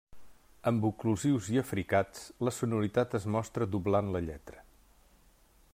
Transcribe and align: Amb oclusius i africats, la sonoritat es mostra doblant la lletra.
Amb 0.69 0.85
oclusius 0.87 1.49
i 1.55 1.59
africats, 1.63 2.23
la 2.49 2.55
sonoritat 2.59 3.13
es 3.21 3.29
mostra 3.35 3.69
doblant 3.75 4.13
la 4.17 4.23
lletra. 4.31 4.65